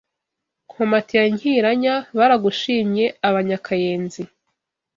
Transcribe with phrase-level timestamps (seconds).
[0.67, 4.21] Nkomati ya Nkiranya baragushimye Abanyakayenzi